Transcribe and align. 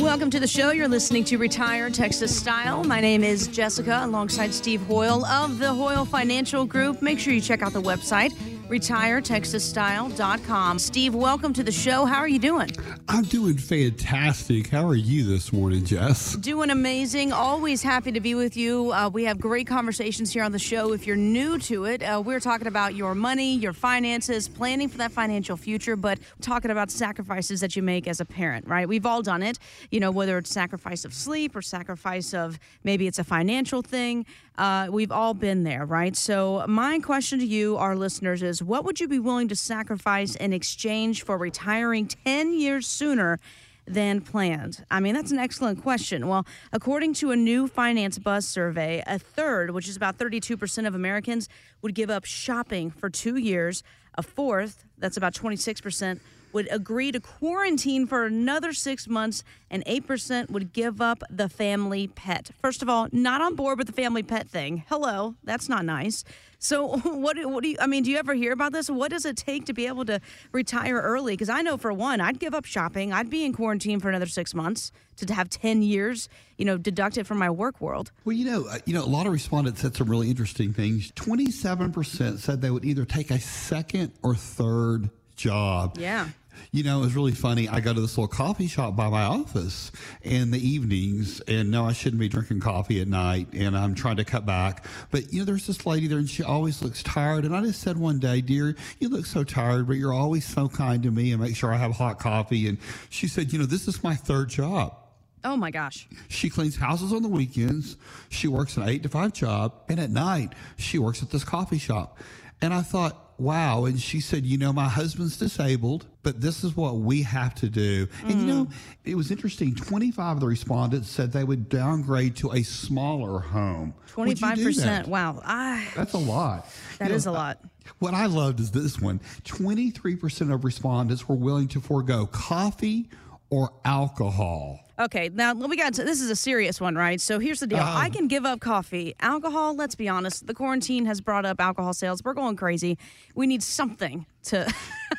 Welcome 0.00 0.30
to 0.30 0.40
the 0.40 0.46
show. 0.46 0.70
You're 0.70 0.88
listening 0.88 1.24
to 1.24 1.36
Retire 1.36 1.90
Texas 1.90 2.34
Style. 2.34 2.84
My 2.84 3.00
name 3.00 3.22
is 3.22 3.46
Jessica 3.48 4.00
alongside 4.02 4.54
Steve 4.54 4.80
Hoyle 4.82 5.26
of 5.26 5.58
the 5.58 5.74
Hoyle 5.74 6.06
Financial 6.06 6.64
Group. 6.64 7.02
Make 7.02 7.18
sure 7.18 7.34
you 7.34 7.40
check 7.42 7.60
out 7.60 7.74
the 7.74 7.82
website, 7.82 8.32
retiretexasstyle.com. 8.70 10.78
Steve, 10.78 11.12
welcome 11.12 11.52
to 11.52 11.64
the 11.64 11.72
show. 11.72 12.06
How 12.06 12.18
are 12.18 12.28
you 12.28 12.38
doing? 12.38 12.70
I'm 13.08 13.24
doing 13.24 13.58
fantastic. 13.58 14.68
How 14.68 14.86
are 14.86 14.94
you 14.94 15.24
this 15.24 15.52
morning, 15.52 15.84
Jess? 15.84 16.36
Doing 16.36 16.70
amazing. 16.70 17.32
Always 17.32 17.82
happy 17.82 18.12
to 18.12 18.20
be 18.20 18.36
with 18.36 18.56
you. 18.56 18.92
Uh, 18.92 19.10
we 19.12 19.24
have 19.24 19.40
great 19.40 19.66
conversations 19.66 20.32
here 20.32 20.44
on 20.44 20.52
the 20.52 20.60
show. 20.60 20.92
If 20.92 21.04
you're 21.04 21.16
new 21.16 21.58
to 21.58 21.86
it, 21.86 22.04
uh, 22.04 22.22
we're 22.24 22.38
talking 22.38 22.68
about 22.68 22.94
your 22.94 23.16
money, 23.16 23.56
your 23.56 23.72
finances, 23.72 24.48
planning 24.48 24.88
for 24.88 24.98
that 24.98 25.10
financial 25.10 25.56
future, 25.56 25.96
but 25.96 26.20
talking 26.40 26.70
about 26.70 26.92
sacrifices 26.92 27.60
that 27.62 27.74
you 27.74 27.82
make 27.82 28.06
as 28.06 28.20
a 28.20 28.24
parent, 28.24 28.68
right? 28.68 28.88
We've 28.88 29.04
all 29.04 29.22
done 29.22 29.42
it, 29.42 29.58
you 29.90 29.98
know, 29.98 30.12
whether 30.12 30.38
it's 30.38 30.50
sacrifice 30.50 31.04
of 31.04 31.12
sleep 31.12 31.56
or 31.56 31.62
sacrifice 31.62 32.32
of 32.32 32.60
maybe 32.84 33.08
it's 33.08 33.18
a 33.18 33.24
financial 33.24 33.82
thing. 33.82 34.24
Uh, 34.60 34.88
we've 34.90 35.10
all 35.10 35.32
been 35.32 35.64
there, 35.64 35.86
right? 35.86 36.14
So, 36.14 36.66
my 36.68 36.98
question 36.98 37.38
to 37.38 37.46
you, 37.46 37.78
our 37.78 37.96
listeners, 37.96 38.42
is 38.42 38.59
what 38.62 38.84
would 38.84 39.00
you 39.00 39.08
be 39.08 39.18
willing 39.18 39.48
to 39.48 39.56
sacrifice 39.56 40.34
in 40.36 40.52
exchange 40.52 41.24
for 41.24 41.36
retiring 41.36 42.06
10 42.06 42.52
years 42.54 42.86
sooner? 42.86 43.38
than 43.86 44.20
planned? 44.20 44.84
I 44.90 45.00
mean, 45.00 45.14
that's 45.14 45.32
an 45.32 45.38
excellent 45.38 45.82
question. 45.82 46.28
Well, 46.28 46.46
according 46.72 47.14
to 47.14 47.32
a 47.32 47.36
new 47.36 47.66
Finance 47.66 48.18
Buzz 48.18 48.46
survey, 48.46 49.02
a 49.06 49.18
third, 49.18 49.72
which 49.72 49.88
is 49.88 49.96
about 49.96 50.16
32% 50.16 50.86
of 50.86 50.94
Americans, 50.94 51.48
would 51.82 51.94
give 51.94 52.08
up 52.08 52.24
shopping 52.24 52.90
for 52.90 53.10
two 53.10 53.36
years. 53.36 53.82
A 54.14 54.22
fourth, 54.22 54.84
that's 54.98 55.16
about 55.16 55.34
26%, 55.34 56.20
would 56.52 56.68
agree 56.70 57.12
to 57.12 57.20
quarantine 57.20 58.06
for 58.06 58.24
another 58.24 58.72
six 58.72 59.08
months, 59.08 59.42
and 59.70 59.84
8% 59.84 60.50
would 60.50 60.72
give 60.72 61.00
up 61.00 61.22
the 61.30 61.48
family 61.48 62.08
pet. 62.08 62.50
First 62.60 62.82
of 62.82 62.88
all, 62.88 63.08
not 63.12 63.40
on 63.40 63.54
board 63.54 63.78
with 63.78 63.86
the 63.86 63.92
family 63.92 64.22
pet 64.22 64.48
thing. 64.48 64.84
Hello, 64.88 65.34
that's 65.44 65.68
not 65.68 65.84
nice. 65.84 66.24
So, 66.58 66.98
what, 66.98 67.36
what 67.44 67.62
do 67.62 67.70
you, 67.70 67.76
I 67.80 67.86
mean, 67.86 68.02
do 68.04 68.10
you 68.10 68.18
ever 68.18 68.34
hear 68.34 68.52
about 68.52 68.72
this? 68.72 68.88
What 68.88 69.10
does 69.10 69.24
it 69.24 69.36
take 69.36 69.64
to 69.66 69.72
be 69.72 69.86
able 69.86 70.04
to 70.04 70.20
retire 70.52 71.00
early? 71.00 71.32
Because 71.32 71.48
I 71.48 71.62
know 71.62 71.76
for 71.76 71.92
one, 71.92 72.20
I'd 72.20 72.38
give 72.38 72.54
up 72.54 72.64
shopping, 72.64 73.12
I'd 73.12 73.30
be 73.30 73.44
in 73.44 73.52
quarantine 73.52 73.98
for 73.98 74.08
another 74.08 74.26
six 74.26 74.54
months 74.54 74.92
to 75.16 75.34
have 75.34 75.50
10 75.50 75.82
years, 75.82 76.28
you 76.56 76.64
know, 76.64 76.78
deducted 76.78 77.26
from 77.26 77.38
my 77.38 77.50
work 77.50 77.80
world. 77.80 78.12
Well, 78.24 78.36
you 78.36 78.44
know, 78.44 78.66
uh, 78.66 78.78
you 78.86 78.94
know, 78.94 79.04
a 79.04 79.06
lot 79.06 79.26
of 79.26 79.32
respondents 79.32 79.80
said 79.80 79.96
some 79.96 80.08
really 80.08 80.30
interesting 80.30 80.72
things. 80.72 81.12
27% 81.12 82.38
said 82.38 82.60
they 82.60 82.70
would 82.70 82.84
either 82.84 83.04
take 83.04 83.30
a 83.30 83.40
second 83.40 84.12
or 84.22 84.34
third 84.34 85.10
job. 85.36 85.96
Yeah. 85.98 86.28
You 86.72 86.82
know, 86.84 86.98
it 86.98 87.02
was 87.02 87.16
really 87.16 87.32
funny. 87.32 87.68
I 87.68 87.80
go 87.80 87.92
to 87.92 88.00
this 88.00 88.16
little 88.16 88.28
coffee 88.28 88.66
shop 88.66 88.96
by 88.96 89.08
my 89.08 89.22
office 89.22 89.90
in 90.22 90.50
the 90.50 90.58
evenings, 90.58 91.40
and 91.40 91.70
no, 91.70 91.86
I 91.86 91.92
shouldn't 91.92 92.20
be 92.20 92.28
drinking 92.28 92.60
coffee 92.60 93.00
at 93.00 93.08
night, 93.08 93.48
and 93.52 93.76
I'm 93.76 93.94
trying 93.94 94.16
to 94.16 94.24
cut 94.24 94.46
back. 94.46 94.84
But, 95.10 95.32
you 95.32 95.40
know, 95.40 95.44
there's 95.44 95.66
this 95.66 95.86
lady 95.86 96.06
there, 96.06 96.18
and 96.18 96.30
she 96.30 96.42
always 96.42 96.82
looks 96.82 97.02
tired. 97.02 97.44
And 97.44 97.54
I 97.54 97.62
just 97.62 97.80
said 97.80 97.96
one 97.96 98.18
day, 98.18 98.40
Dear, 98.40 98.76
you 98.98 99.08
look 99.08 99.26
so 99.26 99.44
tired, 99.44 99.86
but 99.86 99.96
you're 99.96 100.12
always 100.12 100.46
so 100.46 100.68
kind 100.68 101.02
to 101.02 101.10
me 101.10 101.32
and 101.32 101.40
make 101.40 101.56
sure 101.56 101.72
I 101.72 101.76
have 101.76 101.92
hot 101.92 102.18
coffee. 102.18 102.68
And 102.68 102.78
she 103.08 103.28
said, 103.28 103.52
You 103.52 103.58
know, 103.58 103.66
this 103.66 103.88
is 103.88 104.02
my 104.02 104.14
third 104.14 104.48
job. 104.48 104.96
Oh 105.42 105.56
my 105.56 105.70
gosh. 105.70 106.06
She 106.28 106.50
cleans 106.50 106.76
houses 106.76 107.12
on 107.12 107.22
the 107.22 107.28
weekends. 107.28 107.96
She 108.28 108.46
works 108.46 108.76
an 108.76 108.88
eight 108.88 109.02
to 109.04 109.08
five 109.08 109.32
job. 109.32 109.72
And 109.88 109.98
at 109.98 110.10
night, 110.10 110.54
she 110.76 110.98
works 110.98 111.22
at 111.22 111.30
this 111.30 111.44
coffee 111.44 111.78
shop. 111.78 112.18
And 112.60 112.74
I 112.74 112.82
thought, 112.82 113.29
wow. 113.40 113.86
And 113.86 114.00
she 114.00 114.20
said, 114.20 114.44
you 114.44 114.58
know, 114.58 114.72
my 114.72 114.88
husband's 114.88 115.36
disabled, 115.36 116.06
but 116.22 116.40
this 116.40 116.62
is 116.62 116.76
what 116.76 116.96
we 116.96 117.22
have 117.22 117.54
to 117.56 117.68
do. 117.68 118.06
Mm. 118.06 118.30
And 118.30 118.40
you 118.40 118.46
know, 118.46 118.68
it 119.04 119.14
was 119.14 119.30
interesting. 119.30 119.74
25 119.74 120.36
of 120.36 120.40
the 120.40 120.46
respondents 120.46 121.08
said 121.08 121.32
they 121.32 121.44
would 121.44 121.68
downgrade 121.68 122.36
to 122.36 122.52
a 122.52 122.62
smaller 122.62 123.40
home. 123.40 123.94
25%. 124.14 125.06
Wow. 125.06 125.40
I, 125.44 125.88
That's 125.96 126.12
a 126.12 126.18
lot. 126.18 126.68
That 126.98 127.08
you 127.08 127.14
is 127.14 127.26
know, 127.26 127.32
a 127.32 127.34
lot. 127.34 127.58
What 127.98 128.14
I 128.14 128.26
loved 128.26 128.60
is 128.60 128.70
this 128.70 129.00
one 129.00 129.20
23% 129.44 130.52
of 130.52 130.64
respondents 130.64 131.28
were 131.28 131.34
willing 131.34 131.68
to 131.68 131.80
forego 131.80 132.26
coffee 132.26 133.08
or 133.50 133.72
alcohol. 133.84 134.80
Okay, 134.98 135.30
now 135.32 135.54
we 135.54 135.76
got 135.76 135.94
to, 135.94 136.04
this 136.04 136.20
is 136.20 136.30
a 136.30 136.36
serious 136.36 136.80
one, 136.80 136.94
right? 136.94 137.20
So 137.20 137.38
here's 137.38 137.60
the 137.60 137.66
deal: 137.66 137.78
uh, 137.80 137.96
I 137.96 138.10
can 138.10 138.28
give 138.28 138.44
up 138.44 138.60
coffee, 138.60 139.14
alcohol. 139.20 139.74
Let's 139.74 139.94
be 139.94 140.08
honest, 140.08 140.46
the 140.46 140.54
quarantine 140.54 141.06
has 141.06 141.20
brought 141.20 141.46
up 141.46 141.60
alcohol 141.60 141.94
sales. 141.94 142.22
We're 142.22 142.34
going 142.34 142.56
crazy. 142.56 142.98
We 143.34 143.46
need 143.46 143.62
something 143.62 144.26
to 144.44 144.72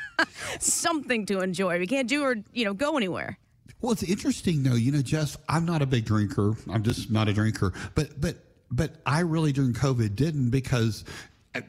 something 0.60 1.26
to 1.28 1.42
enjoy. 1.42 1.80
We 1.80 1.88
can't 1.88 2.08
do 2.08 2.24
or 2.24 2.36
you 2.54 2.66
know 2.66 2.74
go 2.74 2.98
anywhere. 2.98 3.38
Well, 3.82 3.92
it's 3.92 4.04
interesting 4.04 4.64
though. 4.64 4.76
You 4.76 4.92
know, 4.92 5.02
Jess, 5.02 5.36
I'm 5.50 5.66
not 5.66 5.82
a 5.82 5.88
big 5.88 6.06
drinker. 6.06 6.56
I'm 6.72 6.84
just 6.84 7.10
not 7.10 7.28
a 7.28 7.34
drinker. 7.34 7.74
But 7.96 8.22
but 8.22 8.36
but 8.70 8.92
I 9.06 9.22
really 9.22 9.52
during 9.52 9.74
COVID 9.74 10.16
didn't 10.16 10.50
because 10.52 11.04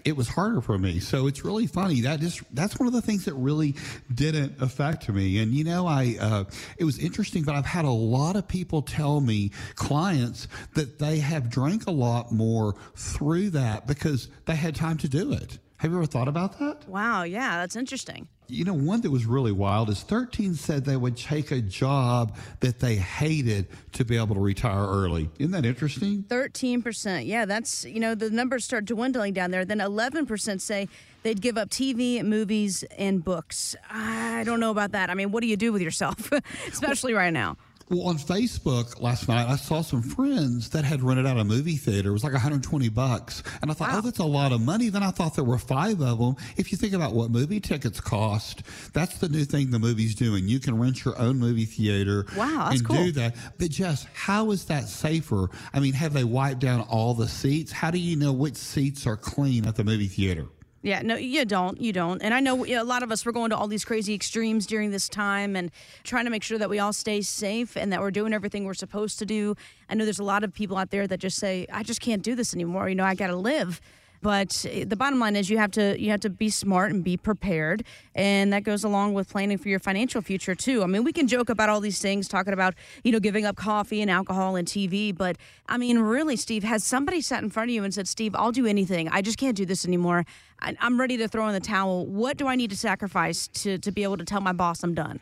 it 0.05 0.17
was 0.17 0.29
harder 0.29 0.61
for 0.61 0.79
me. 0.79 1.01
So 1.01 1.27
it's 1.27 1.45
really 1.45 1.67
funny. 1.67 2.03
That 2.03 2.21
just 2.21 2.43
that's 2.55 2.79
one 2.79 2.87
of 2.87 2.93
the 2.93 3.03
things 3.03 3.25
that 3.25 3.35
really 3.35 3.75
didn't 4.15 4.61
affect 4.63 5.09
me. 5.09 5.39
And 5.39 5.53
you 5.53 5.65
know, 5.65 5.87
I 5.87 6.17
uh, 6.21 6.45
it 6.79 6.85
was 6.85 6.99
interesting, 6.99 7.43
but 7.43 7.55
I've 7.55 7.67
had 7.67 7.85
a 7.85 7.91
lot 7.91 8.37
of 8.37 8.47
people 8.47 8.83
tell 8.83 9.21
me, 9.21 9.51
clients, 9.75 10.47
that 10.75 10.99
they 10.99 11.19
have 11.19 11.51
drank 11.51 11.87
a 11.87 11.91
lot 11.91 12.33
more 12.33 12.77
through 12.95 13.51
that 13.51 13.87
because 13.87 14.29
they 14.47 14.57
had 14.57 14.77
time 14.77 14.99
to 14.99 15.09
do 15.09 15.33
it. 15.33 15.59
Have 15.83 15.91
you 15.91 15.97
ever 15.97 16.07
thought 16.07 16.29
about 16.29 16.61
that? 16.61 16.89
Wow, 16.89 17.25
yeah, 17.25 17.57
that's 17.57 17.75
interesting. 17.75 18.29
You 18.47 18.65
know, 18.65 18.73
one 18.73 19.01
that 19.01 19.11
was 19.11 19.27
really 19.27 19.51
wild 19.51 19.91
is 19.91 20.05
13 20.05 20.55
said 20.55 20.85
they 20.85 20.97
would 20.97 21.17
take 21.17 21.51
a 21.51 21.61
job 21.61 22.37
that 22.61 22.79
they 22.79 22.95
hated 22.95 23.67
to 23.95 24.05
be 24.05 24.17
able 24.17 24.37
to 24.37 24.41
retire 24.41 24.87
early. 24.87 25.29
Isn't 25.41 25.51
that 25.51 25.67
interesting? 25.67 26.23
13%. 26.29 27.27
Yeah, 27.27 27.47
that's, 27.47 27.85
you 27.85 27.99
know, 27.99 28.15
the 28.15 28.31
numbers 28.31 28.65
start 28.65 28.85
dwindling 28.85 29.33
down 29.33 29.51
there. 29.51 29.65
Then 29.65 29.81
11% 29.81 30.61
say 30.61 30.89
they'd 31.25 31.41
give 31.41 31.59
up 31.59 31.69
TV, 31.69 32.23
movies, 32.23 32.85
and 32.97 33.25
books. 33.25 33.75
I 33.91 34.45
don't 34.45 34.61
know 34.61 34.71
about 34.71 34.93
that. 34.93 35.11
I 35.11 35.15
mean, 35.15 35.33
what 35.33 35.41
do 35.41 35.49
you 35.49 35.57
do 35.57 35.73
with 35.73 35.83
yourself, 35.83 36.31
especially 36.69 37.13
right 37.13 37.33
now? 37.33 37.57
Well, 37.93 38.09
on 38.09 38.17
Facebook 38.17 39.03
last 39.03 39.29
night, 39.29 39.47
I 39.47 39.57
saw 39.57 39.83
some 39.83 40.01
friends 40.01 40.71
that 40.71 40.83
had 40.83 41.03
rented 41.03 41.27
out 41.27 41.37
a 41.37 41.45
movie 41.45 41.77
theater. 41.77 42.09
It 42.09 42.13
was 42.15 42.25
like 42.25 42.33
120 42.33 42.89
bucks. 42.89 43.43
And 43.61 43.71
I 43.71 43.75
thought, 43.75 43.91
oh, 43.91 43.93
wow. 43.93 43.99
oh, 43.99 44.01
that's 44.01 44.19
a 44.19 44.25
lot 44.25 44.53
of 44.53 44.63
money. 44.63 44.89
Then 44.89 45.03
I 45.03 45.11
thought 45.11 45.35
there 45.35 45.45
were 45.45 45.59
five 45.59 46.01
of 46.01 46.19
them. 46.19 46.37
If 46.57 46.73
you 46.73 46.79
think 46.79 46.95
about 46.95 47.13
what 47.13 47.31
movie 47.31 47.61
tickets 47.61 48.01
cost, 48.01 48.63
that's 48.95 49.19
the 49.19 49.29
new 49.29 49.45
thing 49.45 49.71
the 49.71 49.79
movie's 49.79 50.15
doing. 50.15 50.49
You 50.49 50.59
can 50.59 50.79
rent 50.79 51.05
your 51.05 51.19
own 51.19 51.39
movie 51.39 51.67
theater 51.67 52.25
wow, 52.35 52.71
and 52.71 52.83
cool. 52.83 52.97
do 52.97 53.13
that. 53.13 53.37
But 53.59 53.69
Jess, 53.69 54.07
how 54.15 54.53
is 54.53 54.65
that 54.65 54.89
safer? 54.89 55.51
I 55.75 55.81
mean, 55.81 55.93
have 55.93 56.15
they 56.15 56.25
wiped 56.25 56.61
down 56.61 56.81
all 56.89 57.13
the 57.13 57.29
seats? 57.29 57.73
How 57.73 57.91
do 57.91 57.99
you 57.99 58.17
know 58.17 58.33
which 58.33 58.57
seats 58.57 59.07
are 59.07 59.19
clean 59.19 59.67
at 59.67 59.77
the 59.77 59.85
movie 59.85 60.09
theater? 60.09 60.47
Yeah, 60.85 61.01
no, 61.03 61.15
you 61.15 61.45
don't. 61.45 61.81
You 61.81 61.93
don't. 61.93 62.21
And 62.23 62.35
I 62.35 62.41
know 62.41 62.67
a 62.67 62.83
lot 62.83 63.05
of 63.05 63.13
us, 63.13 63.25
we're 63.25 63.31
going 63.33 63.51
to 63.51 63.57
all 63.57 63.69
these 63.69 63.85
crazy 63.85 64.15
extremes 64.15 64.67
during 64.67 64.91
this 64.91 65.09
time 65.09 65.55
and 65.55 65.71
trying 66.03 66.25
to 66.25 66.31
make 66.31 66.43
sure 66.43 66.59
that 66.59 66.69
we 66.69 66.81
all 66.81 66.93
stay 66.93 67.21
safe 67.21 67.77
and 67.77 67.93
that 67.93 68.01
we're 68.01 68.11
doing 68.11 68.33
everything 68.33 68.65
we're 68.65 68.75
supposed 68.75 69.21
to 69.21 69.27
do. 69.27 69.55
I 69.89 69.95
know 69.95 70.05
there's 70.05 70.19
a 70.19 70.25
lot 70.25 70.43
of 70.43 70.53
people 70.53 70.77
out 70.77 70.91
there 70.91 71.07
that 71.07 71.19
just 71.19 71.39
say, 71.39 71.69
I 71.73 71.85
just 71.85 72.01
can't 72.01 72.23
do 72.23 72.35
this 72.35 72.53
anymore. 72.53 72.89
You 72.89 72.97
know, 72.97 73.05
I 73.05 73.15
got 73.15 73.29
to 73.29 73.37
live. 73.37 73.81
But 74.23 74.65
eh, 74.71 74.85
the 74.87 74.97
bottom 74.97 75.19
line 75.19 75.37
is 75.37 75.51
you 75.51 75.59
have 75.59 75.73
to 75.73 76.01
you 76.01 76.11
have 76.11 76.21
to 76.21 76.31
be 76.31 76.49
smart 76.49 76.93
and 76.93 77.05
be 77.05 77.17
prepared, 77.17 77.85
and 78.15 78.53
that 78.53 78.63
goes 78.63 78.85
along 78.85 79.15
with 79.15 79.29
planning 79.29 79.59
for 79.59 79.69
your 79.69 79.81
financial 79.81 80.23
future 80.23 80.55
too. 80.55 80.83
I 80.83 80.87
mean, 80.87 81.05
we 81.05 81.13
can 81.13 81.27
joke 81.27 81.51
about 81.51 81.69
all 81.69 81.81
these 81.81 82.01
things, 82.01 82.29
talking 82.29 82.53
about 82.53 82.75
you 83.03 83.13
know 83.13 83.21
giving 83.21 83.45
up 83.45 83.57
coffee 83.57 84.01
and 84.01 84.11
alcohol 84.11 84.57
and 84.57 84.67
TV, 84.67 85.15
but 85.15 85.37
I 85.69 85.77
mean, 85.77 85.99
really, 85.99 86.37
Steve, 86.37 86.63
has 86.63 86.85
somebody 86.85 87.21
sat 87.21 87.43
in 87.43 87.51
front 87.51 87.71
of 87.71 87.75
you 87.75 87.85
and 87.85 87.93
said, 87.93 88.09
"Steve, 88.09 88.35
I'll 88.37 88.53
do 88.53 88.67
anything. 88.67 89.09
I 89.09 89.21
just 89.23 89.39
can't 89.39 89.57
do 89.57 89.67
this 89.67 89.85
anymore. 89.85 90.25
I'm 90.61 91.01
ready 91.01 91.17
to 91.17 91.27
throw 91.27 91.49
in 91.49 91.55
the 91.55 91.61
towel. 91.61 92.07
What 92.07 92.37
do 92.37 92.47
I 92.47 92.55
need 92.55 92.71
to 92.71 92.77
sacrifice 92.77 93.49
to 93.49 93.77
to 93.79 93.91
be 93.91 94.05
able 94.05 94.17
to 94.19 94.25
tell 94.25 94.41
my 94.41 94.53
boss 94.53 94.85
I'm 94.85 94.95
done?" 94.95 95.21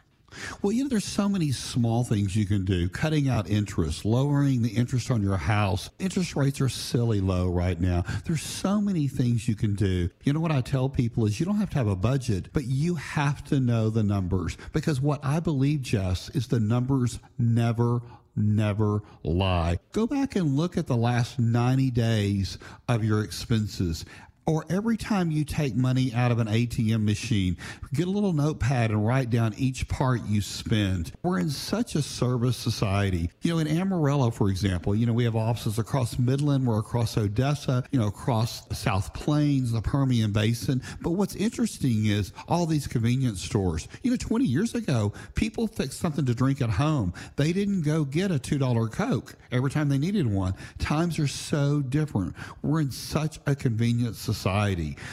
Well, 0.63 0.73
you 0.73 0.85
know, 0.85 0.89
there's 0.89 1.05
so 1.05 1.29
many 1.29 1.53
small 1.53 2.05
things 2.05 2.37
you 2.37 2.47
can 2.47 2.65
do. 2.65 2.89
Cutting 2.89 3.29
out 3.29 3.49
interest, 3.49 4.05
lowering 4.05 4.63
the 4.63 4.71
interest 4.71 5.11
on 5.11 5.23
your 5.23 5.37
house. 5.37 5.91
Interest 5.99 6.37
rates 6.37 6.61
are 6.61 6.69
silly 6.69 7.21
low 7.21 7.49
right 7.49 7.81
now. 7.81 8.05
There's 8.25 8.43
so 8.43 8.81
many 8.81 9.09
things 9.09 9.49
you 9.49 9.55
can 9.55 9.75
do. 9.75 10.11
You 10.25 10.33
know 10.33 10.41
what 10.41 10.53
I 10.53 10.61
tell 10.61 10.89
people 10.89 11.27
is 11.27 11.41
you 11.41 11.47
don't 11.47 11.57
have 11.57 11.71
to 11.71 11.79
have 11.79 11.89
a 11.89 11.97
budget, 11.97 12.49
but 12.53 12.65
you 12.65 12.95
have 12.97 13.45
to 13.45 13.61
know 13.61 13.91
the 13.91 14.03
numbers 14.03 14.57
because 14.73 15.01
what 15.01 15.25
I 15.25 15.41
believe, 15.41 15.83
Jess, 15.83 16.29
is 16.31 16.49
the 16.49 16.61
numbers 16.61 17.19
never 17.39 18.03
never 18.37 19.03
lie. 19.23 19.79
Go 19.93 20.07
back 20.07 20.37
and 20.37 20.57
look 20.57 20.77
at 20.77 20.87
the 20.87 20.97
last 20.97 21.39
90 21.39 21.91
days 21.91 22.59
of 22.89 23.05
your 23.05 23.23
expenses 23.23 24.05
or 24.51 24.65
every 24.69 24.97
time 24.97 25.31
you 25.31 25.45
take 25.45 25.77
money 25.77 26.13
out 26.13 26.33
of 26.33 26.41
an 26.41 26.49
ATM 26.49 27.05
machine, 27.05 27.57
get 27.95 28.09
a 28.09 28.11
little 28.11 28.33
notepad 28.33 28.91
and 28.91 29.07
write 29.07 29.31
down 29.31 29.55
each 29.57 29.87
part 29.87 30.21
you 30.27 30.41
spend. 30.41 31.13
We're 31.23 31.39
in 31.39 31.51
such 31.51 31.95
a 31.95 32.03
service 32.03 32.57
society. 32.57 33.31
You 33.43 33.53
know, 33.53 33.59
in 33.61 33.69
Amarillo, 33.69 34.33
for 34.33 34.49
example, 34.49 34.97
you 34.97 35.07
know, 35.07 35.13
we 35.13 35.23
have 35.23 35.37
offices 35.37 35.79
across 35.79 36.19
Midland, 36.19 36.67
we're 36.67 36.81
across 36.81 37.17
Odessa, 37.17 37.85
you 37.93 38.01
know, 38.01 38.09
across 38.09 38.67
South 38.77 39.15
Plains, 39.15 39.71
the 39.71 39.81
Permian 39.81 40.33
Basin. 40.33 40.83
But 41.01 41.11
what's 41.11 41.37
interesting 41.37 42.07
is 42.07 42.33
all 42.49 42.67
these 42.67 42.89
convenience 42.89 43.41
stores. 43.41 43.87
You 44.03 44.11
know, 44.11 44.17
20 44.17 44.47
years 44.47 44.75
ago, 44.75 45.13
people 45.37 45.69
fixed 45.69 46.01
something 46.01 46.27
to 46.27 46.35
drink 46.35 46.61
at 46.61 46.71
home. 46.71 47.15
They 47.37 47.53
didn't 47.53 47.83
go 47.83 48.03
get 48.03 48.33
a 48.33 48.41
$2 48.41 48.91
Coke 48.91 49.37
every 49.53 49.71
time 49.71 49.89
they 49.89 49.99
needed 49.99 50.27
one. 50.27 50.55
Times 50.81 51.21
are 51.21 51.29
so 51.29 51.83
different. 51.83 52.35
We're 52.63 52.81
in 52.81 52.91
such 52.91 53.39
a 53.47 53.55
convenience 53.55 54.19
society. 54.19 54.40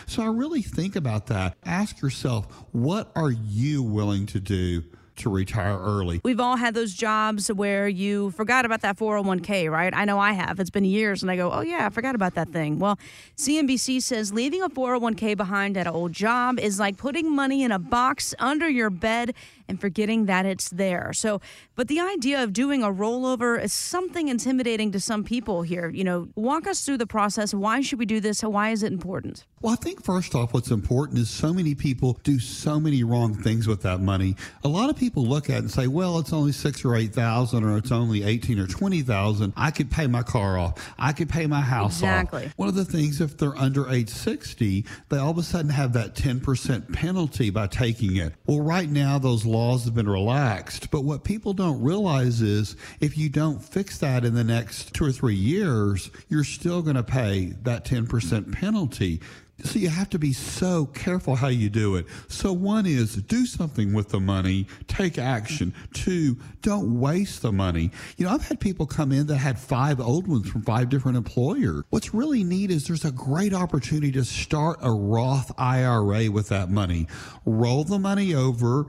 So 0.06 0.22
I 0.22 0.28
really 0.28 0.62
think 0.62 0.96
about 0.96 1.28
that. 1.28 1.56
Ask 1.66 2.02
yourself, 2.02 2.48
what 2.72 3.12
are 3.16 3.32
you 3.32 3.84
willing 3.84 4.26
to 4.28 4.40
do 4.40 4.84
to 5.18 5.30
retire 5.30 5.78
early. 5.80 6.22
We've 6.24 6.40
all 6.40 6.56
had 6.56 6.74
those 6.74 6.94
jobs 6.94 7.52
where 7.52 7.88
you 7.88 8.32
forgot 8.32 8.66
about 8.66 8.82
that 8.82 8.98
401k, 8.98 9.70
right? 9.70 9.94
I 9.94 10.06
know 10.06 10.20
I 10.20 10.34
have. 10.34 10.60
It's 10.60 10.70
been 10.70 10.86
years 10.86 11.22
and 11.22 11.32
I 11.32 11.36
go, 11.36 11.52
oh, 11.52 11.62
yeah, 11.62 11.86
I 11.86 11.90
forgot 11.90 12.16
about 12.16 12.36
that 12.36 12.50
thing. 12.50 12.80
Well, 12.80 12.98
CNBC 13.36 14.02
says 14.02 14.34
leaving 14.34 14.62
a 14.62 14.70
401k 14.70 15.36
behind 15.36 15.78
at 15.78 15.88
an 15.88 15.94
old 15.94 16.14
job 16.14 16.60
is 16.60 16.80
like 16.80 16.98
putting 16.98 17.36
money 17.36 17.64
in 17.64 17.72
a 17.72 17.80
box 17.80 18.34
under 18.40 18.70
your 18.70 18.90
bed 18.90 19.34
and 19.68 19.80
forgetting 19.80 20.26
that 20.26 20.46
it's 20.46 20.70
there. 20.70 21.12
So, 21.14 21.42
but 21.76 21.88
the 21.88 22.00
idea 22.00 22.42
of 22.42 22.54
doing 22.54 22.84
a 22.84 22.88
rollover 22.88 23.62
is 23.62 23.74
something 23.74 24.28
intimidating 24.28 24.92
to 24.92 25.00
some 25.00 25.24
people 25.24 25.62
here. 25.64 25.90
You 25.90 26.04
know, 26.04 26.30
walk 26.36 26.68
us 26.68 26.86
through 26.86 26.98
the 26.98 27.08
process. 27.08 27.54
Why 27.54 27.82
should 27.82 28.00
we 28.00 28.06
do 28.06 28.20
this? 28.20 28.42
Why 28.42 28.70
is 28.70 28.84
it 28.84 28.92
important? 28.92 29.46
Well, 29.60 29.74
I 29.74 29.76
think 29.76 30.04
first 30.04 30.36
off, 30.36 30.54
what's 30.54 30.70
important 30.70 31.18
is 31.18 31.32
so 31.32 31.52
many 31.52 31.74
people 31.74 32.20
do 32.22 32.38
so 32.40 32.80
many 32.80 33.04
wrong 33.04 33.34
things 33.34 33.68
with 33.68 33.82
that 33.82 34.00
money. 34.00 34.36
A 34.64 34.68
lot 34.68 34.92
of 34.92 34.96
people 34.96 35.26
look 35.26 35.50
at 35.50 35.56
it 35.56 35.60
and 35.60 35.72
say, 35.72 35.88
well, 35.88 36.20
it's 36.20 36.32
only 36.32 36.52
six 36.52 36.86
or 36.86 36.96
eight 36.96 37.12
thousand, 37.12 37.64
or 37.64 37.76
it's 37.76 37.92
only 37.92 38.22
18 38.22 38.60
or 38.60 38.68
20,000. 38.68 39.54
I 39.58 39.72
could 39.72 39.90
pay 39.90 40.06
my 40.06 40.22
car 40.22 40.60
off. 40.60 40.94
I 41.00 41.12
could 41.12 41.28
pay 41.28 41.48
my 41.48 41.62
house 41.62 41.98
exactly. 41.98 42.46
off. 42.46 42.54
One 42.56 42.70
of 42.70 42.76
the 42.76 42.86
things, 42.86 43.20
if 43.20 43.36
they're 43.36 43.58
under 43.58 43.90
age 43.90 44.10
60, 44.10 44.86
they 45.10 45.18
all 45.18 45.32
of 45.32 45.40
a 45.40 45.44
sudden 45.44 45.72
have 45.72 45.92
that 45.94 46.14
10% 46.14 46.94
penalty 46.94 47.50
by 47.50 47.66
taking 47.66 48.18
it. 48.18 48.34
Well, 48.46 48.62
right 48.62 48.88
now, 48.90 49.18
those 49.18 49.44
laws 49.44 49.86
have 49.86 49.96
been 49.96 50.08
relaxed. 50.08 50.92
But 50.92 51.04
what 51.04 51.24
people 51.24 51.54
don't 51.54 51.82
realize 51.82 52.44
is 52.44 52.76
if 53.00 53.18
you 53.18 53.28
don't 53.28 53.64
fix 53.64 53.98
that 53.98 54.24
in 54.24 54.36
the 54.36 54.44
next 54.44 54.94
two 54.94 55.06
or 55.06 55.12
three 55.12 55.34
years, 55.34 56.12
you're 56.30 56.44
still 56.44 56.84
going 56.84 56.96
to 56.96 57.02
pay 57.02 57.56
that 57.64 57.86
10% 57.86 58.52
penalty. 58.52 59.20
So 59.64 59.80
you 59.80 59.90
have 59.90 60.10
to 60.12 60.20
be 60.20 60.34
so 60.34 60.86
careful 60.88 61.36
how 61.36 61.48
you 61.48 61.70
do 61.70 61.96
it. 61.96 62.06
So 62.28 62.54
one 62.54 62.86
is 62.86 63.16
do 63.16 63.46
something 63.46 63.92
with 63.92 64.10
the 64.10 64.20
money, 64.20 64.68
take 64.88 65.18
action. 65.18 65.74
Two, 65.94 66.38
don't 66.62 67.00
waste 67.00 67.42
the 67.42 67.52
money. 67.52 67.92
You 68.18 68.26
know, 68.26 68.34
I've 68.34 68.48
had 68.48 68.60
people 68.60 68.86
come 68.86 69.12
in 69.12 69.26
that 69.28 69.38
had 69.38 69.58
five 69.58 70.00
old 70.00 70.28
ones 70.28 70.48
from 70.50 70.62
five 70.62 70.90
different 70.90 71.18
employers. 71.18 71.84
What's 71.90 72.14
really 72.14 72.44
neat 72.44 72.70
is 72.70 72.88
there's 72.88 73.06
a 73.06 73.12
great 73.12 73.54
opportunity 73.54 74.12
to 74.12 74.24
start 74.24 74.78
a 74.82 74.92
Roth 74.92 75.52
IRA 75.58 76.30
with 76.30 76.50
that 76.50 76.70
money. 76.70 77.08
Roll 77.46 77.84
the 77.84 78.00
money 78.00 78.36
over, 78.36 78.86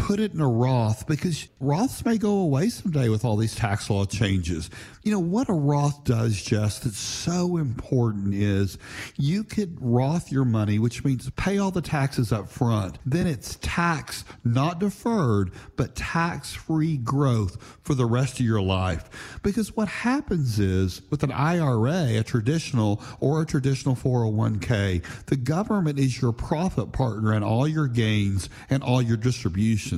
put 0.00 0.18
it 0.18 0.32
in 0.32 0.40
a 0.40 0.48
Roth 0.48 1.06
because 1.06 1.46
Roths 1.60 2.04
may 2.04 2.16
go 2.16 2.38
away 2.38 2.70
someday 2.70 3.08
with 3.08 3.24
all 3.24 3.36
these 3.36 3.54
tax 3.54 3.90
law 3.90 4.06
changes. 4.06 4.70
You 5.02 5.12
know, 5.12 5.20
what 5.20 5.48
a 5.48 5.52
Roth 5.52 6.04
does, 6.04 6.42
Jess, 6.42 6.78
that's 6.80 6.98
so 6.98 7.58
important 7.58 8.34
is 8.34 8.78
you 9.16 9.44
could 9.44 9.76
Roth 9.78 10.32
your 10.32 10.44
money, 10.44 10.78
which 10.78 11.04
means 11.04 11.28
pay 11.30 11.58
all 11.58 11.70
the 11.70 11.82
taxes 11.82 12.32
up 12.32 12.48
front. 12.48 12.98
Then 13.04 13.26
it's 13.26 13.58
tax, 13.60 14.24
not 14.42 14.78
deferred, 14.80 15.52
but 15.76 15.94
tax 15.94 16.54
free 16.54 16.96
growth 16.96 17.78
for 17.82 17.94
the 17.94 18.06
rest 18.06 18.40
of 18.40 18.46
your 18.46 18.62
life. 18.62 19.38
Because 19.42 19.76
what 19.76 19.88
happens 19.88 20.58
is 20.58 21.02
with 21.10 21.22
an 21.22 21.32
IRA, 21.32 22.18
a 22.18 22.22
traditional 22.22 23.02
or 23.20 23.42
a 23.42 23.46
traditional 23.46 23.96
401k, 23.96 25.04
the 25.26 25.36
government 25.36 25.98
is 25.98 26.20
your 26.20 26.32
profit 26.32 26.92
partner 26.92 27.34
in 27.34 27.42
all 27.42 27.68
your 27.68 27.86
gains 27.86 28.48
and 28.70 28.82
all 28.82 29.02
your 29.02 29.16
distributions 29.16 29.89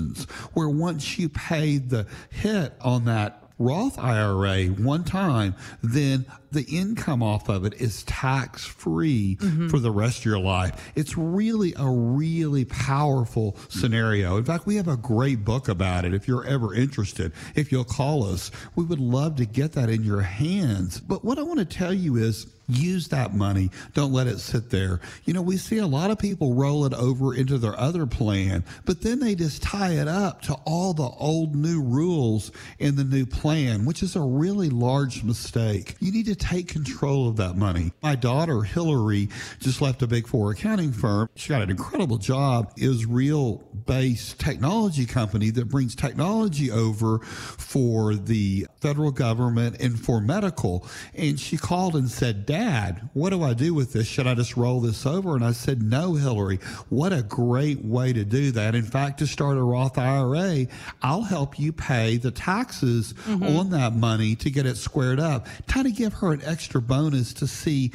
where 0.54 0.68
once 0.68 1.18
you 1.18 1.28
pay 1.28 1.78
the 1.78 2.06
hit 2.30 2.74
on 2.80 3.04
that 3.06 3.42
Roth 3.58 3.98
IRA 3.98 4.66
one 4.66 5.04
time, 5.04 5.54
then 5.82 6.26
the 6.50 6.64
income 6.64 7.22
off 7.22 7.48
of 7.48 7.64
it 7.64 7.74
is 7.74 8.02
tax 8.04 8.64
free 8.66 9.36
mm-hmm. 9.40 9.68
for 9.68 9.78
the 9.78 9.90
rest 9.90 10.18
of 10.20 10.24
your 10.24 10.38
life. 10.38 10.92
It's 10.96 11.16
really 11.16 11.72
a 11.76 11.88
really 11.88 12.64
powerful 12.64 13.56
scenario. 13.68 14.36
In 14.36 14.44
fact, 14.44 14.66
we 14.66 14.76
have 14.76 14.88
a 14.88 14.96
great 14.96 15.44
book 15.44 15.68
about 15.68 16.04
it. 16.04 16.12
If 16.12 16.26
you're 16.26 16.44
ever 16.44 16.74
interested, 16.74 17.32
if 17.54 17.70
you'll 17.70 17.84
call 17.84 18.24
us, 18.24 18.50
we 18.74 18.84
would 18.84 19.00
love 19.00 19.36
to 19.36 19.46
get 19.46 19.72
that 19.72 19.88
in 19.88 20.02
your 20.02 20.22
hands. 20.22 21.00
But 21.00 21.24
what 21.24 21.38
I 21.38 21.42
want 21.42 21.60
to 21.60 21.64
tell 21.64 21.94
you 21.94 22.16
is, 22.16 22.46
Use 22.68 23.08
that 23.08 23.34
money. 23.34 23.70
Don't 23.94 24.12
let 24.12 24.26
it 24.26 24.38
sit 24.38 24.70
there. 24.70 25.00
You 25.24 25.34
know, 25.34 25.42
we 25.42 25.56
see 25.56 25.78
a 25.78 25.86
lot 25.86 26.10
of 26.10 26.18
people 26.18 26.54
roll 26.54 26.84
it 26.84 26.94
over 26.94 27.34
into 27.34 27.58
their 27.58 27.78
other 27.78 28.06
plan, 28.06 28.64
but 28.84 29.02
then 29.02 29.18
they 29.18 29.34
just 29.34 29.62
tie 29.62 29.92
it 29.92 30.08
up 30.08 30.42
to 30.42 30.54
all 30.64 30.94
the 30.94 31.10
old 31.18 31.54
new 31.54 31.82
rules 31.82 32.52
in 32.78 32.96
the 32.96 33.04
new 33.04 33.26
plan, 33.26 33.84
which 33.84 34.02
is 34.02 34.16
a 34.16 34.20
really 34.20 34.68
large 34.68 35.24
mistake. 35.24 35.96
You 36.00 36.12
need 36.12 36.26
to 36.26 36.34
take 36.34 36.68
control 36.68 37.28
of 37.28 37.36
that 37.36 37.56
money. 37.56 37.92
My 38.02 38.14
daughter, 38.14 38.62
Hillary, 38.62 39.28
just 39.58 39.80
left 39.80 40.02
a 40.02 40.06
big 40.06 40.26
four 40.26 40.52
accounting 40.52 40.92
firm. 40.92 41.28
She 41.34 41.48
got 41.50 41.62
an 41.62 41.70
incredible 41.70 42.18
job, 42.18 42.72
Israel 42.78 43.66
based 43.86 44.38
technology 44.38 45.06
company 45.06 45.50
that 45.50 45.68
brings 45.68 45.94
technology 45.94 46.70
over 46.70 47.18
for 47.18 48.14
the 48.14 48.66
federal 48.80 49.10
government 49.10 49.80
and 49.80 49.98
for 49.98 50.20
medical. 50.20 50.86
And 51.14 51.38
she 51.38 51.56
called 51.56 51.96
and 51.96 52.10
said, 52.10 52.46
Dad, 52.52 53.08
what 53.14 53.30
do 53.30 53.42
I 53.42 53.54
do 53.54 53.72
with 53.72 53.94
this? 53.94 54.06
Should 54.06 54.26
I 54.26 54.34
just 54.34 54.58
roll 54.58 54.82
this 54.82 55.06
over? 55.06 55.34
And 55.34 55.42
I 55.42 55.52
said, 55.52 55.80
No, 55.80 56.12
Hillary. 56.12 56.58
What 56.90 57.10
a 57.10 57.22
great 57.22 57.82
way 57.82 58.12
to 58.12 58.26
do 58.26 58.52
that. 58.52 58.74
In 58.74 58.82
fact, 58.82 59.20
to 59.20 59.26
start 59.26 59.56
a 59.56 59.62
Roth 59.62 59.96
IRA, 59.96 60.66
I'll 61.00 61.22
help 61.22 61.58
you 61.58 61.72
pay 61.72 62.18
the 62.18 62.30
taxes 62.30 63.14
mm-hmm. 63.14 63.56
on 63.56 63.70
that 63.70 63.94
money 63.94 64.34
to 64.34 64.50
get 64.50 64.66
it 64.66 64.76
squared 64.76 65.18
up. 65.18 65.46
Kind 65.66 65.86
of 65.86 65.96
give 65.96 66.12
her 66.12 66.34
an 66.34 66.42
extra 66.44 66.82
bonus 66.82 67.32
to 67.32 67.46
see 67.46 67.90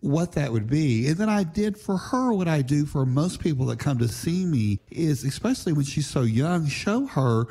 what 0.00 0.32
that 0.32 0.50
would 0.50 0.68
be. 0.68 1.06
And 1.06 1.16
then 1.16 1.28
I 1.28 1.44
did 1.44 1.78
for 1.78 1.96
her 1.96 2.32
what 2.32 2.48
I 2.48 2.62
do 2.62 2.86
for 2.86 3.06
most 3.06 3.38
people 3.38 3.66
that 3.66 3.78
come 3.78 3.98
to 3.98 4.08
see 4.08 4.44
me 4.44 4.80
is, 4.90 5.22
especially 5.22 5.72
when 5.72 5.84
she's 5.84 6.08
so 6.08 6.22
young, 6.22 6.66
show 6.66 7.06
her 7.06 7.46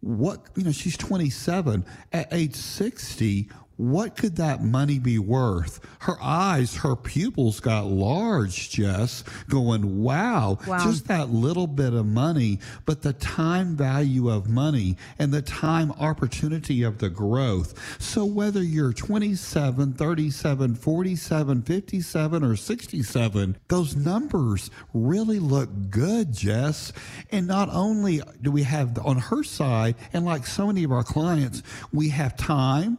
what, 0.00 0.46
you 0.56 0.64
know, 0.64 0.72
she's 0.72 0.96
27. 0.96 1.84
At 2.12 2.32
age 2.32 2.54
60, 2.54 3.50
what 3.80 4.14
could 4.14 4.36
that 4.36 4.62
money 4.62 4.98
be 4.98 5.18
worth? 5.18 5.80
Her 6.00 6.16
eyes, 6.20 6.76
her 6.76 6.94
pupils 6.94 7.60
got 7.60 7.86
large, 7.86 8.68
Jess, 8.70 9.24
going, 9.48 10.02
wow, 10.02 10.58
wow, 10.66 10.84
just 10.84 11.08
that 11.08 11.30
little 11.30 11.66
bit 11.66 11.94
of 11.94 12.04
money, 12.04 12.58
but 12.84 13.00
the 13.00 13.14
time 13.14 13.76
value 13.76 14.28
of 14.28 14.50
money 14.50 14.98
and 15.18 15.32
the 15.32 15.40
time 15.40 15.92
opportunity 15.92 16.82
of 16.82 16.98
the 16.98 17.08
growth. 17.08 17.74
So 17.98 18.26
whether 18.26 18.62
you're 18.62 18.92
27, 18.92 19.94
37, 19.94 20.74
47, 20.74 21.62
57, 21.62 22.44
or 22.44 22.56
67, 22.56 23.56
those 23.68 23.96
numbers 23.96 24.70
really 24.92 25.38
look 25.38 25.70
good, 25.88 26.34
Jess. 26.34 26.92
And 27.30 27.46
not 27.46 27.70
only 27.72 28.20
do 28.42 28.50
we 28.50 28.64
have 28.64 28.98
on 28.98 29.16
her 29.16 29.42
side, 29.42 29.94
and 30.12 30.26
like 30.26 30.46
so 30.46 30.66
many 30.66 30.84
of 30.84 30.92
our 30.92 31.02
clients, 31.02 31.62
we 31.92 32.10
have 32.10 32.36
time 32.36 32.98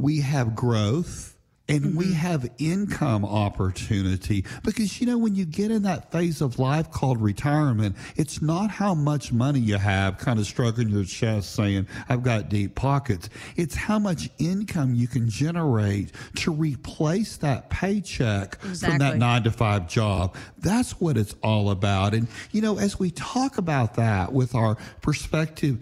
we 0.00 0.20
have 0.20 0.54
growth 0.54 1.36
and 1.68 1.82
mm-hmm. 1.82 1.98
we 1.98 2.12
have 2.12 2.50
income 2.58 3.24
opportunity 3.24 4.44
because 4.64 5.00
you 5.00 5.06
know 5.06 5.16
when 5.16 5.34
you 5.34 5.44
get 5.44 5.70
in 5.70 5.82
that 5.82 6.10
phase 6.10 6.40
of 6.40 6.58
life 6.58 6.90
called 6.90 7.20
retirement 7.22 7.96
it's 8.16 8.42
not 8.42 8.70
how 8.70 8.94
much 8.94 9.32
money 9.32 9.60
you 9.60 9.76
have 9.76 10.18
kind 10.18 10.38
of 10.38 10.46
stroking 10.46 10.88
your 10.88 11.04
chest 11.04 11.54
saying 11.54 11.86
i've 12.08 12.22
got 12.22 12.48
deep 12.48 12.74
pockets 12.74 13.28
it's 13.56 13.74
how 13.74 13.98
much 13.98 14.28
income 14.38 14.94
you 14.94 15.06
can 15.06 15.28
generate 15.28 16.10
to 16.34 16.50
replace 16.50 17.36
that 17.36 17.70
paycheck 17.70 18.58
exactly. 18.64 18.88
from 18.88 18.98
that 18.98 19.16
9 19.18 19.42
to 19.44 19.50
5 19.50 19.88
job 19.88 20.34
that's 20.58 21.00
what 21.00 21.16
it's 21.16 21.34
all 21.42 21.70
about 21.70 22.14
and 22.14 22.26
you 22.50 22.60
know 22.60 22.78
as 22.78 22.98
we 22.98 23.10
talk 23.12 23.58
about 23.58 23.94
that 23.94 24.32
with 24.32 24.54
our 24.54 24.76
prospective 25.02 25.78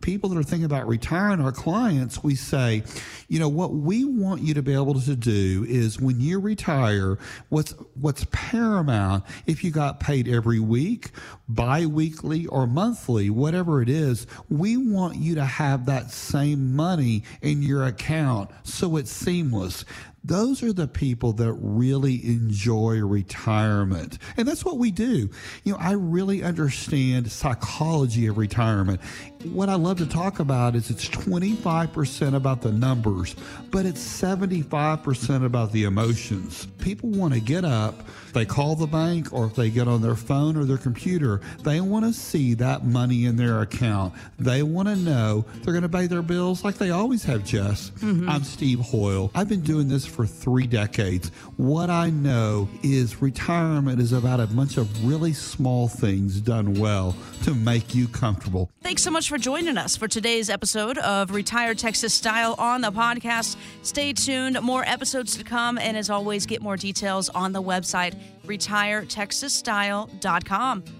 people 0.00 0.30
that 0.30 0.38
are 0.38 0.42
thinking 0.42 0.64
about 0.64 0.86
retiring, 0.88 1.40
our 1.40 1.52
clients, 1.52 2.22
we 2.22 2.34
say, 2.34 2.82
you 3.28 3.38
know, 3.38 3.48
what 3.48 3.72
we 3.72 4.04
want 4.04 4.42
you 4.42 4.54
to 4.54 4.62
be 4.62 4.72
able 4.72 5.00
to 5.00 5.16
do 5.16 5.64
is 5.68 6.00
when 6.00 6.20
you 6.20 6.40
retire, 6.40 7.18
what's 7.48 7.72
what's 7.94 8.26
paramount, 8.30 9.24
if 9.46 9.62
you 9.62 9.70
got 9.70 10.00
paid 10.00 10.28
every 10.28 10.60
week, 10.60 11.10
bi-weekly 11.48 12.46
or 12.46 12.66
monthly, 12.66 13.30
whatever 13.30 13.82
it 13.82 13.88
is, 13.88 14.26
we 14.48 14.76
want 14.76 15.16
you 15.16 15.34
to 15.34 15.44
have 15.44 15.86
that 15.86 16.10
same 16.10 16.74
money 16.74 17.22
in 17.42 17.62
your 17.62 17.84
account 17.84 18.50
so 18.64 18.96
it's 18.96 19.10
seamless. 19.10 19.84
Those 20.22 20.62
are 20.62 20.72
the 20.72 20.86
people 20.86 21.32
that 21.34 21.52
really 21.54 22.24
enjoy 22.26 22.98
retirement. 23.00 24.18
And 24.36 24.46
that's 24.46 24.64
what 24.64 24.78
we 24.78 24.90
do. 24.90 25.30
You 25.64 25.72
know, 25.72 25.78
I 25.78 25.92
really 25.92 26.42
understand 26.42 27.30
psychology 27.30 28.26
of 28.26 28.36
retirement. 28.36 29.00
What 29.44 29.70
I 29.70 29.76
love 29.76 29.96
to 29.98 30.06
talk 30.06 30.38
about 30.38 30.76
is 30.76 30.90
it's 30.90 31.08
25% 31.08 32.34
about 32.34 32.60
the 32.60 32.72
numbers, 32.72 33.34
but 33.70 33.86
it's 33.86 34.00
75% 34.00 35.44
about 35.44 35.72
the 35.72 35.84
emotions. 35.84 36.66
People 36.78 37.08
want 37.10 37.32
to 37.32 37.40
get 37.40 37.64
up, 37.64 38.06
they 38.34 38.44
call 38.44 38.76
the 38.76 38.86
bank, 38.86 39.32
or 39.32 39.46
if 39.46 39.54
they 39.54 39.70
get 39.70 39.88
on 39.88 40.02
their 40.02 40.14
phone 40.14 40.56
or 40.56 40.64
their 40.66 40.76
computer, 40.76 41.40
they 41.62 41.80
want 41.80 42.04
to 42.04 42.12
see 42.12 42.52
that 42.54 42.84
money 42.84 43.24
in 43.24 43.36
their 43.36 43.62
account. 43.62 44.12
They 44.38 44.62
want 44.62 44.88
to 44.88 44.96
know 44.96 45.46
they're 45.62 45.72
going 45.72 45.82
to 45.82 45.88
pay 45.88 46.06
their 46.06 46.22
bills 46.22 46.62
like 46.62 46.76
they 46.76 46.90
always 46.90 47.24
have, 47.24 47.44
Jess. 47.44 47.90
Mm-hmm. 48.00 48.28
I'm 48.28 48.44
Steve 48.44 48.80
Hoyle. 48.80 49.30
I've 49.34 49.48
been 49.48 49.62
doing 49.62 49.88
this 49.88 50.09
for 50.10 50.26
three 50.26 50.66
decades. 50.66 51.30
What 51.56 51.88
I 51.88 52.10
know 52.10 52.68
is 52.82 53.22
retirement 53.22 54.00
is 54.00 54.12
about 54.12 54.40
a 54.40 54.46
bunch 54.46 54.76
of 54.76 55.06
really 55.06 55.32
small 55.32 55.88
things 55.88 56.40
done 56.40 56.74
well 56.74 57.16
to 57.44 57.54
make 57.54 57.94
you 57.94 58.08
comfortable. 58.08 58.70
Thanks 58.82 59.02
so 59.02 59.10
much 59.10 59.28
for 59.28 59.38
joining 59.38 59.78
us 59.78 59.96
for 59.96 60.08
today's 60.08 60.50
episode 60.50 60.98
of 60.98 61.30
Retired 61.30 61.78
Texas 61.78 62.12
Style 62.12 62.54
on 62.58 62.80
the 62.80 62.92
podcast. 62.92 63.56
Stay 63.82 64.12
tuned, 64.12 64.60
more 64.60 64.84
episodes 64.84 65.36
to 65.36 65.44
come, 65.44 65.78
and 65.78 65.96
as 65.96 66.10
always, 66.10 66.46
get 66.46 66.60
more 66.60 66.76
details 66.76 67.28
on 67.30 67.52
the 67.52 67.62
website 67.62 68.14
retiretexasstyle.com. 68.46 70.99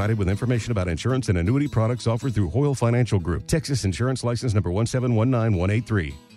provided 0.01 0.17
with 0.17 0.29
information 0.29 0.71
about 0.71 0.87
insurance 0.87 1.29
and 1.29 1.37
annuity 1.37 1.67
products 1.67 2.07
offered 2.07 2.33
through 2.33 2.49
Hoyle 2.49 2.73
Financial 2.73 3.19
Group, 3.19 3.45
Texas 3.45 3.85
Insurance 3.85 4.23
License 4.23 4.55
number 4.55 4.71
1719183. 4.71 6.30